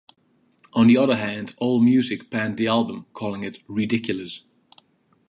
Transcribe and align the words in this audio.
On 0.73 0.87
the 0.87 0.97
other 0.97 1.15
hand, 1.15 1.53
AllMusic 1.61 2.31
panned 2.31 2.57
the 2.57 2.65
album, 2.65 3.05
calling 3.13 3.43
it 3.43 3.59
"ridiculous". 3.67 4.41